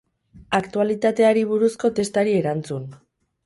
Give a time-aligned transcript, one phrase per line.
[0.59, 2.93] Aktualitateari buruzko testari erantzun.